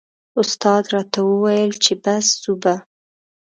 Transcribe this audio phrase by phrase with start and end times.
[0.41, 2.73] استاد راته و ویل چې بس ځو به.